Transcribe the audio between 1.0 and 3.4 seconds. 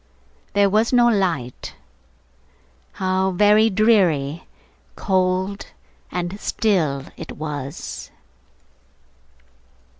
light. How